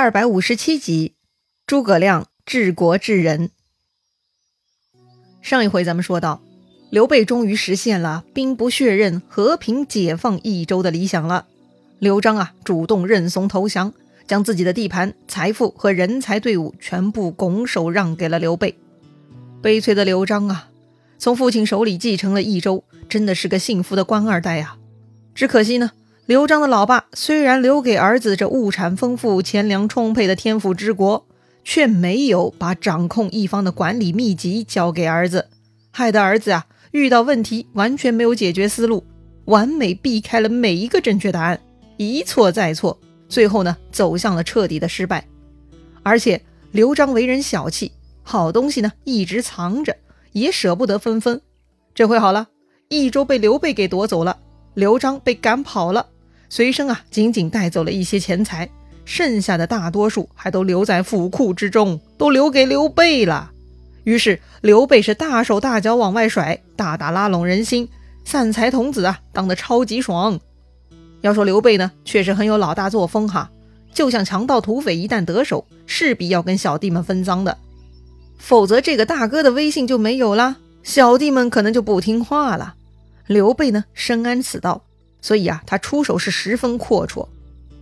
[0.00, 1.16] 二百五十七集，
[1.66, 3.50] 诸葛亮治国治人。
[5.42, 6.40] 上一回咱们说到，
[6.88, 11.48] 刘备终于实现了兵不血刃、和平解放益州的理想了。
[11.98, 13.92] 刘璋啊，主动认怂投降，
[14.28, 18.78] 将自己的地盘、财富和人才队伍全部拱手让给了刘备。
[19.60, 20.70] 悲催的刘璋啊，
[21.18, 24.78] 从父亲手里继承了益州，真的是个幸福的官二代啊！
[25.34, 25.90] 只可惜呢。
[26.28, 31.26] 刘璋的老爸虽然留给儿子这物产丰富、钱粮充沛的天府之国，
[31.64, 35.48] 却没有把掌控一方的管理秘籍交给儿子，
[35.90, 39.02] 害得儿子啊遇到问题完全没有解决思路，
[39.46, 41.58] 完美避开了每一个正确答案，
[41.96, 45.26] 一错再错，最后呢走向了彻底的失败。
[46.02, 46.42] 而且
[46.72, 47.90] 刘璋为人小气，
[48.22, 49.96] 好东西呢一直藏着，
[50.32, 51.40] 也舍不得分分。
[51.94, 52.48] 这回好了，
[52.90, 54.36] 益州被刘备给夺走了，
[54.74, 56.06] 刘璋被赶跑了。
[56.48, 58.68] 随身啊，仅仅带走了一些钱财，
[59.04, 63.50] 剩下的大多数还都留在府库之中，都留给刘备了。
[64.04, 67.88] 于是刘备是大手大脚往外甩，大大拉拢人心，
[68.24, 70.40] 散财童子啊，当得超级爽。
[71.20, 73.50] 要说刘备呢，确实很有老大作风哈，
[73.92, 77.58] 就像强盗土匪一旦得手，势必要跟小弟们分赃的，
[78.38, 82.76] 否则这个大哥的威信就没有了，小弟们可能就不听话了。
[83.26, 84.84] 刘备呢，深谙此道。
[85.20, 87.26] 所以啊，他出手是十分阔绰。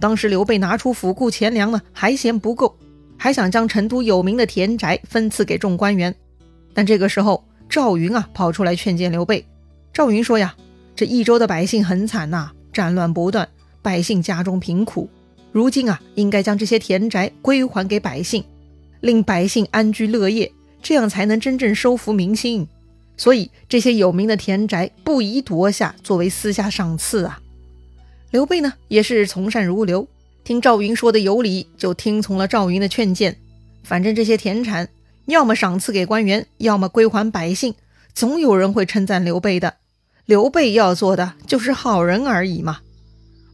[0.00, 2.76] 当时刘备拿出府库钱粮呢，还嫌不够，
[3.16, 6.14] 还想将成都有名的田宅分赐给众官员。
[6.72, 9.44] 但这个时候，赵云啊跑出来劝谏刘备。
[9.92, 10.54] 赵云说呀
[10.94, 13.48] ：“这益州的百姓很惨呐，战乱不断，
[13.82, 15.08] 百姓家中贫苦。
[15.50, 18.44] 如今啊，应该将这些田宅归还给百姓，
[19.00, 22.68] 令百姓安居乐业，这样才能真正收服民心。”
[23.18, 27.40] 所以这些有名的田宅不宜夺下作为私下赏赐啊。
[28.30, 30.06] 刘备呢也是从善如流，
[30.44, 33.36] 听赵云说的有理，就听从了赵云的劝谏。
[33.82, 34.88] 反正这些田产
[35.26, 37.74] 要么赏赐给官员，要么归还百姓，
[38.14, 39.74] 总有人会称赞刘备的。
[40.24, 42.80] 刘备要做的就是好人而已嘛。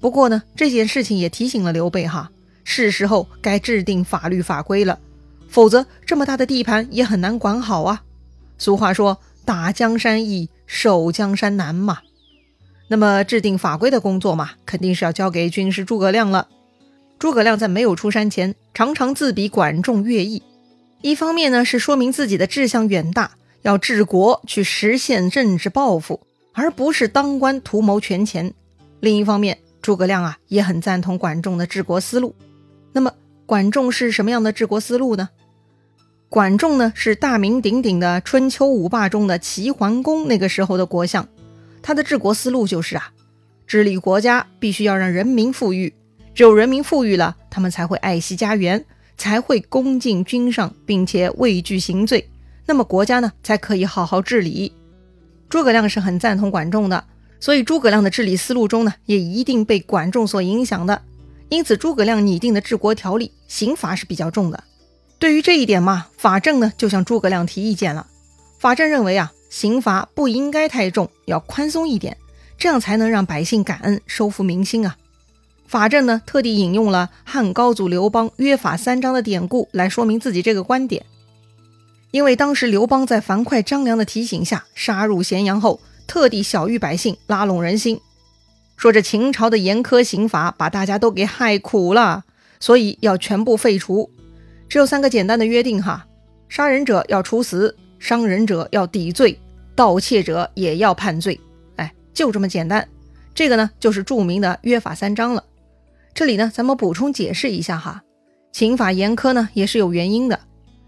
[0.00, 2.30] 不过呢，这件事情也提醒了刘备哈，
[2.64, 4.98] 是时候该制定法律法规了，
[5.48, 8.02] 否则这么大的地盘也很难管好啊。
[8.56, 9.20] 俗话说。
[9.44, 11.98] 打江山易，守江山难嘛。
[12.88, 16.48] 那么制定法规的工作嘛，肯定是要交给军师诸葛亮了。
[17.18, 20.42] 诸葛亮在没有出山前，常常自比管仲、乐毅。
[21.02, 26.20] 一方面呢，是说明自己的志向远大，要治国去实现政治抱负，
[26.52, 28.52] 而不是当官图谋权钱。
[29.00, 32.34] 另一方面，诸葛亮啊，也很赞同管仲的治国思路。
[32.92, 33.12] 那么，
[33.46, 35.28] 管仲是什么样的治国思路呢？
[36.30, 41.26] 管仲呢是大名鼎鼎的春秋五霸中的齐桓公那个时候的国相，
[41.82, 43.10] 他的治国思路就是啊，
[43.66, 45.92] 治理国家必须要让人民富裕，
[46.32, 48.84] 只有人民富裕了，他们才会爱惜家园，
[49.16, 52.30] 才会恭敬君上，并且畏惧刑罪，
[52.64, 54.72] 那么国家呢才可以好好治理。
[55.48, 57.02] 诸葛亮是很赞同管仲的，
[57.40, 61.02] 所以诸葛亮的治理思路中呢，也一定被管仲所影响的，
[61.48, 64.62] 因此诸葛亮拟定的治国条例刑罚是比较重的。
[65.20, 68.06] 对于这一点嘛，法正呢就向诸葛亮提意见了。
[68.58, 72.16] 法正认为啊，刑罚不应该太重，要宽松一点，
[72.56, 74.96] 这样才能让百姓感恩，收复民心啊。
[75.66, 81.04] 法正呢特地引用了汉高祖刘邦约法三章的典故来说明自己这个观点。
[82.12, 88.00] 因为当时刘邦在樊哙、张良的提醒下杀入咸阳后，特地晓谕百姓，拉拢人心，
[88.78, 92.24] 说这秦朝的严苛刑罚把大家都给害苦了，
[92.58, 94.10] 所以要全部废除。
[94.70, 96.06] 只有三个简单的约定哈：
[96.48, 99.36] 杀人者要处死，伤人者要抵罪，
[99.74, 101.38] 盗窃者也要判罪。
[101.74, 102.86] 哎，就这么简单。
[103.34, 105.42] 这个呢，就是著名的约法三章了。
[106.14, 108.04] 这里呢，咱们补充解释一下哈。
[108.52, 110.38] 秦法严苛呢，也是有原因的。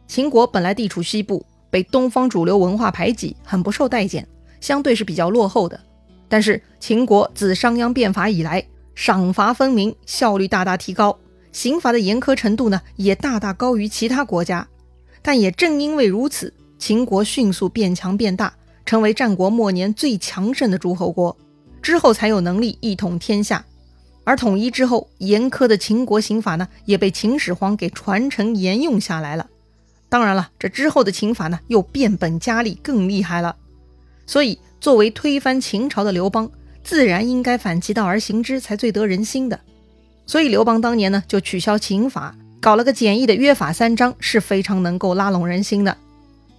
[0.06, 4.24] 秦国本来地处西部，被东方主流文化排挤，很不受待见，
[4.60, 5.80] 相对是比较落后的。
[6.28, 11.18] 但是秦国自商鞅变法以来，赏罚分明，效率大大提高。
[11.52, 14.66] 刑罚的严苛程度呢，也大大高于其他国家，
[15.20, 18.52] 但也正因为如此，秦国迅速变强变大，
[18.84, 21.36] 成为战国末年最强盛的诸侯国，
[21.82, 23.64] 之后才有能力一统天下。
[24.24, 29.48] 而统一之后，严苛的秦国刑法呢，也被秦始皇给传承沿用下来了。
[30.08, 33.56] 当然了，这之后的秦法呢，又变本加厉，更厉害了。
[34.26, 36.50] 所以，作为推翻秦朝的刘邦，
[36.84, 39.58] 自然应该反其道而行之，才最得人心的。
[40.26, 45.96] 所以刘邦当年呢，就取消秦法，搞了个简易的约法三章，是非常能够拉拢人心的。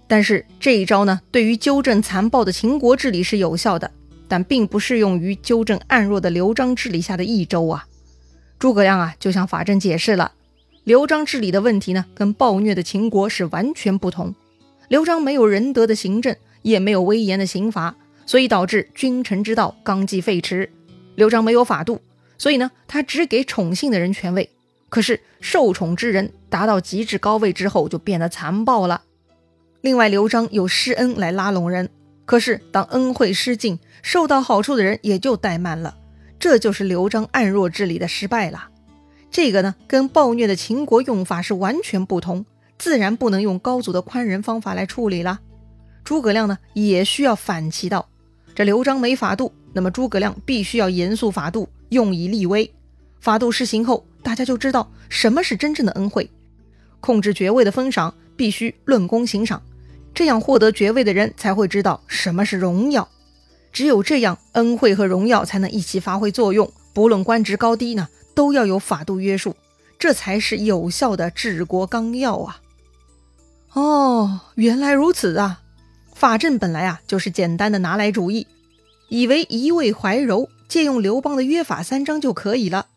[0.06, 3.90] 但是这一招呢，对于纠正残暴的秦国治理是有效的，
[4.28, 7.86] 但并不适用于纠正暗弱的刘璋治理下的益州啊。
[8.58, 10.32] 诸葛亮啊，就向法正解释了，
[10.84, 14.34] 刘璋治理的问题呢，跟暴虐的秦国是完全不同。
[14.88, 17.96] 刘璋没有仁德的行政，也没有威严的刑罚，
[18.26, 20.68] 所以导致君臣之道纲纪废弛。
[21.14, 22.00] 刘璋没有法度，
[22.38, 24.50] 所以呢，他只给宠幸的人权位。
[24.88, 29.02] 可是受宠之人达到极致高位之后，就变得残暴了。
[29.80, 31.90] 另外，刘璋有施恩来拉拢人，
[32.24, 35.96] 可是当恩惠失尽，受到好处的人也就怠慢了。
[36.38, 38.68] 这就是刘璋暗弱治理的失败了。
[39.30, 42.46] 这个呢，跟暴虐的秦国用法是完全不同，
[42.78, 45.40] 自然不能用高祖的宽仁方法来处理了。
[46.04, 48.08] 诸葛亮呢，也需要反其道。
[48.54, 52.72] 这刘璋没法度，那么诸葛亮必须要严肃法度，用以立威。
[53.20, 56.30] 法度施行后，大家就知道什么是真正的恩惠。
[57.00, 59.62] 控制爵位的封赏必须论功行赏，
[60.14, 63.08] 这样获得爵位的人才会知道什么是荣耀。
[63.72, 66.72] 只有这样，恩惠和荣耀才能一起发挥作用。
[66.92, 68.08] 不论官职高低呢。
[68.36, 69.54] 都要有法度约束，
[69.96, 72.60] 这才是有效的治国纲要啊！
[73.74, 75.60] 哦，原来如此啊！
[76.16, 78.48] 法正本来啊就是简单的拿来主义，
[79.08, 82.88] 以为一味怀柔，借用刘邦的约法三章就可以了。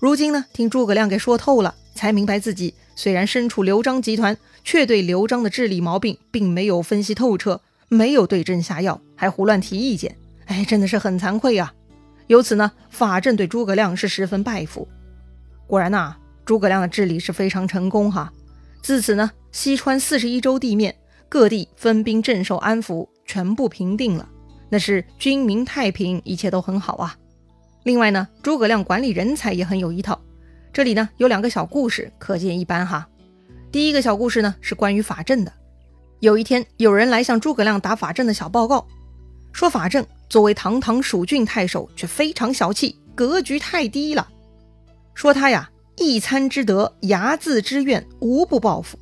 [0.00, 4.34] 如今呢，听诸葛亮给说透了，才明白自己虽然身处刘璋集团，
[4.64, 7.60] 却对刘璋的治理毛病并没有分析透彻，
[7.90, 10.16] 没有对症下药，还胡乱提意见。
[10.46, 11.74] 哎，真的是很惭愧啊！
[12.28, 14.88] 由此呢，法正对诸葛亮是十分拜服。
[15.66, 16.16] 果然呐，
[16.46, 18.32] 诸葛亮的治理是非常成功哈。
[18.80, 20.96] 自此呢，西川四十一州地面
[21.28, 24.26] 各地分兵镇守安抚，全部平定了，
[24.70, 27.14] 那是军民太平，一切都很好啊。
[27.86, 30.20] 另外呢，诸葛亮管理人才也很有一套。
[30.72, 33.06] 这里呢有两个小故事，可见一斑哈。
[33.70, 35.52] 第一个小故事呢是关于法正的。
[36.18, 38.84] 有一天，有人来向诸葛亮打法正的小报告，
[39.52, 40.04] 说法正。
[40.28, 44.26] 作为堂堂蜀郡太守，却非常小气，格局太低了。
[45.14, 48.98] 说他呀，一餐之德，睚眦之怨，无不报复。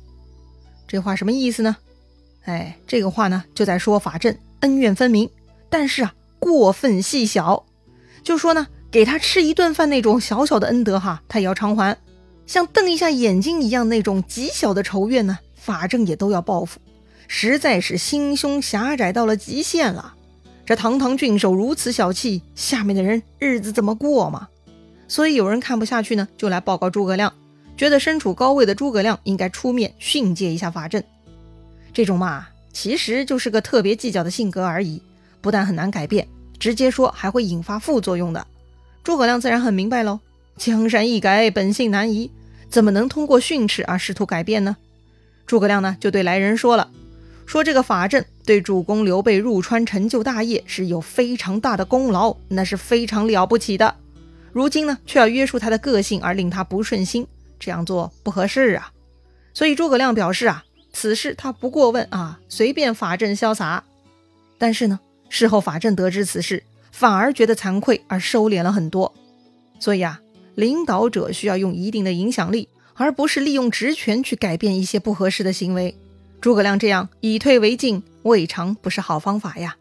[0.87, 1.75] 这话什么意思呢？
[2.43, 5.27] 哎，这个话呢，就在说法正恩怨分明，
[5.71, 7.65] 但是啊，过分细小。
[8.25, 11.95] 就说呢，给他吃一顿饭那种小小的恩德哈，他也要偿还；
[12.47, 16.79] 像瞪一下眼睛一样那种极小的仇怨呢，法正也都要报复。
[17.27, 20.15] 实在是心胸狭窄到了极限了。
[20.65, 24.47] 这堂堂郡守如此小气，下面的人日子怎么过嘛？
[25.07, 27.31] 所以有人看不下去呢，就来报告诸葛亮，
[27.77, 31.03] 觉得身处高位的诸葛亮应该出面训诫一下法正。
[31.93, 34.99] 这种嘛，其实就是个特别计较的性格而已，
[35.41, 36.27] 不但很难改变，
[36.59, 38.45] 直接说还会引发副作用的。
[39.03, 40.19] 诸葛亮自然很明白喽，
[40.57, 42.31] 江山易改，本性难移，
[42.69, 44.77] 怎么能通过训斥而试图改变呢？
[45.45, 46.89] 诸葛亮呢，就对来人说了。
[47.45, 53.95] 说这个法阵对主公刘备入川成就大业是有非常大的功劳，那是非常了不起的。
[54.51, 57.27] 如今呢，却要约束他的个性而令他不顺心，
[57.59, 58.91] 这样做不合适啊。
[59.53, 63.83] 所以诸葛亮表示啊，此事他不过问啊，随便法阵潇洒。
[64.57, 64.99] 但是呢，
[65.29, 69.13] 事后法正得知此事，反而觉得惭愧而收敛了很多。
[69.79, 70.21] 所以啊，
[70.55, 75.95] 领导者需要用一定的影响力，而不是利用职权去改变一些不合适的行为。
[76.39, 79.75] 诸葛亮这样以退为进，未尝不是好方法呀。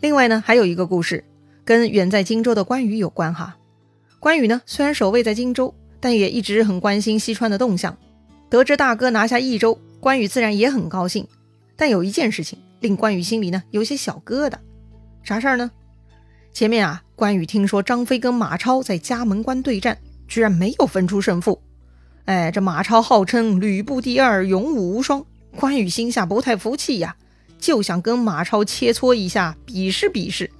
[0.00, 1.24] 另外呢，还有一个故事，
[1.64, 3.56] 跟远在荆州的关羽有关哈。
[4.18, 7.96] 关羽呢，虽然守卫在荆州，但也一直很关心西川的动向。
[8.48, 11.26] 得知大哥拿下益州，关羽自然也很高兴。
[11.76, 14.54] 但有一件事情令关羽心里呢有些小疙瘩，
[15.22, 15.70] 啥事儿呢？
[16.52, 19.96] 前面啊，关羽听说张飞跟马超在嘉门关对战，
[20.28, 21.62] 居然没有分出胜负。
[22.24, 25.24] 哎，这马超号称吕布第二，勇武无双。
[25.56, 27.14] 关羽心下不太服气呀，
[27.58, 30.50] 就想跟马超切磋一下，比试比试。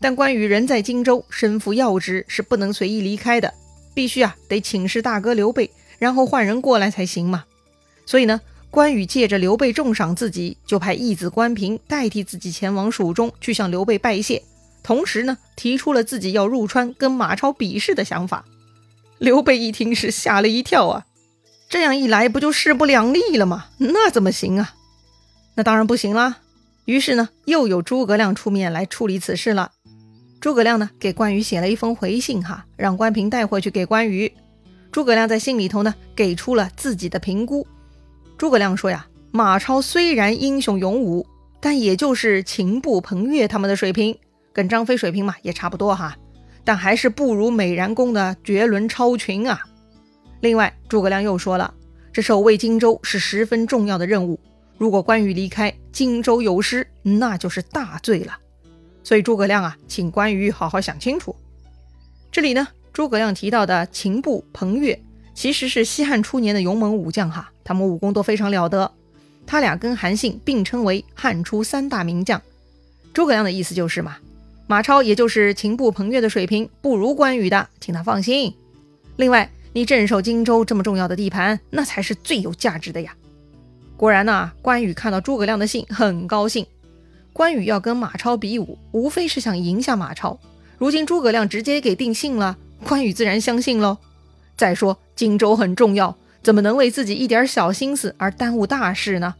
[0.00, 3.52] 但关羽人在荆州，身负要职，是不能随意离开的，
[3.94, 7.44] 必须啊得请示大哥刘备，然后换人过来才行嘛。
[8.06, 14.42] 所以呢，关羽借着刘备重赏自己，就派义子关平代替自己前往蜀中去向刘备拜谢，
[14.82, 18.44] 同时呢，提出了自己要入川跟马超比试的想法。
[19.18, 21.06] 刘备一听是吓了一跳啊。
[21.68, 23.66] 这样一来，不就势不两立了吗？
[23.78, 24.74] 那怎么行啊？
[25.54, 26.38] 那当然不行啦。
[26.84, 29.72] 于是呢，又有诸葛亮出面来处理此事了。
[30.40, 34.32] 诸葛亮呢，给关羽写了一封回信，哈，让关平带回去给关羽。
[34.92, 37.66] 诸葛亮在信里头呢，给出了自己的评估。
[38.38, 41.26] 诸葛亮说呀，马超虽然英雄勇武，
[41.60, 44.16] 但也就是秦布、彭越他们的水平，
[44.52, 46.16] 跟张飞水平嘛也差不多哈，
[46.64, 49.60] 但还是不如美髯公的绝伦超群啊。
[50.40, 51.74] 另外，诸葛亮又说了，
[52.12, 54.38] 这守卫荆州是十分重要的任务。
[54.76, 58.38] 如果关羽离开，荆州有失，那就是大罪了。
[59.02, 61.34] 所以诸葛亮啊，请关羽好好想清楚。
[62.30, 65.02] 这里呢，诸葛亮提到的秦布、彭越，
[65.34, 68.90] 其实是西汉初年的勇猛武将哈，他们武功都非常了得。
[69.46, 72.40] 他俩跟韩信并称为汉初三大名将。
[73.12, 74.16] 诸葛亮的意思就是嘛，
[74.66, 78.54] 马超也就是秦部彭越的水平不如关羽的，请他放心。
[79.16, 83.14] 另外，你镇守荆州这么重要的地盘，那才是最有价值的呀。
[83.98, 86.64] 果然呐，关羽看到诸葛亮的信很高兴。
[87.34, 90.38] 关羽要跟马超比武，无非是想赢下马超。
[90.78, 93.98] 如今诸葛亮直接给定性了，关羽自然相信喽。
[94.56, 96.16] 再说荆州很重要。
[96.42, 99.34] 怎么能为自己一点小心思而耽误大事呢？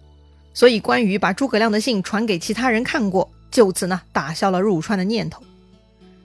[0.53, 5.43] 所以关羽把诸葛亮的信传给其他人看过，就此呢打消了入川的念头。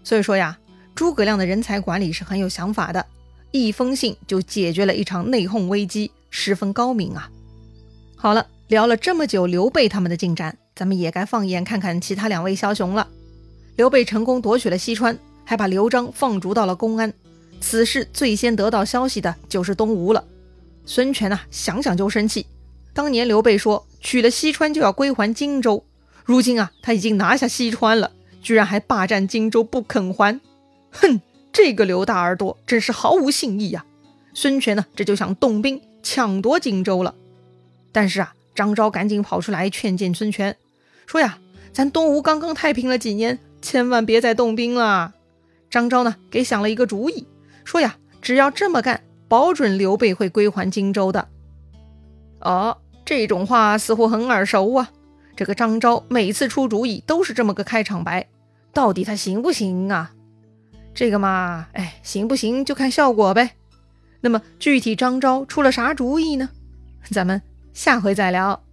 [0.04, 0.58] 所以说呀，
[0.96, 3.06] 诸葛亮的人才管理是很有想法的，
[3.52, 7.30] 一封信就解决了一场内讧危机，十分高明啊。
[8.16, 13.08] 好了，聊了这么久刘备他们的进展，咱们也该放眼看看其他两位枭雄了。
[13.76, 17.14] 刘备成功夺取了西川，还把刘璋放逐到了公安。
[17.62, 20.24] 此事最先得到消息的就是东吴了。
[20.86, 22.46] 孙权呐，想想就生气。
[22.94, 25.84] 当年刘备说取了西川就要归还荆州，
[26.26, 28.12] 如今啊，他已经拿下西川了，
[28.42, 30.40] 居然还霸占荆州不肯还。
[30.92, 31.22] 哼，
[31.52, 33.86] 这个刘大耳朵真是毫无信义呀！
[34.34, 37.16] 孙权呢，这就想动兵抢夺荆州了。
[37.92, 40.56] 但是啊，张昭赶紧跑出来劝谏孙权，
[41.08, 41.40] 说呀，
[41.72, 45.14] 咱东吴刚刚太平了几年，千万别再动兵了。
[45.72, 47.26] 张昭呢，给想了一个主意，
[47.64, 49.04] 说呀，只要这么干。
[49.28, 51.28] 保准刘备会归还荆州的。
[52.40, 54.90] 哦，这种话似乎很耳熟啊！
[55.36, 58.28] 这个张昭每次出主意都是这么个开场白，
[58.74, 60.12] 到底他行不行啊？
[60.94, 63.52] 这个嘛，哎，行不行就看效果呗。
[64.22, 66.50] 那么具体张昭出了啥主意呢？
[67.10, 67.42] 咱们
[67.74, 68.64] 下回再聊。